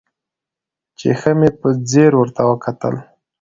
[0.97, 2.95] چې ښه مې په ځير ورته وکتل.